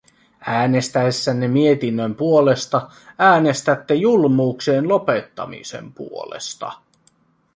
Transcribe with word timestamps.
Äänestäessänne 0.47 1.47
mietinnön 1.47 2.15
puolesta 2.15 2.89
äänestätte 3.17 3.93
julmuuksien 3.95 4.87
lopettamisen 4.89 5.93
puolesta. 5.93 6.71